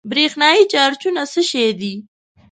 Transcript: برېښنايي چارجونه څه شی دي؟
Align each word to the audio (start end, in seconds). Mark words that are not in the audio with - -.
برېښنايي 0.09 0.63
چارجونه 0.73 1.23
څه 1.31 1.41
شی 1.49 1.65
دي؟ 1.79 1.93